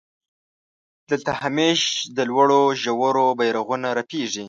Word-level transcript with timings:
دلته 1.09 1.31
همېش 1.41 1.79
د 2.17 2.17
لوړو 2.29 2.61
ژورو 2.83 3.25
بيرغونه 3.39 3.89
رپېږي. 3.99 4.39